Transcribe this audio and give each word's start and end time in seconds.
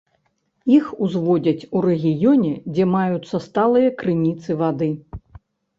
Іх 0.77 0.85
узводзяць 1.07 1.67
у 1.77 1.83
рэгіёне, 1.87 2.51
дзе 2.73 2.91
маюцца 2.97 3.45
сталыя 3.51 3.89
крыніцы 4.03 4.61
вады. 4.65 4.95